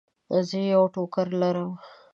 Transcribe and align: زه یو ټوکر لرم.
زه 0.47 0.57
یو 0.73 0.83
ټوکر 0.93 1.27
لرم. 1.41 1.71